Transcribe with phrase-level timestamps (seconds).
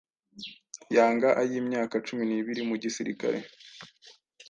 [0.95, 3.39] yanga ay’imyaka cumi nibiri mu gisirikare.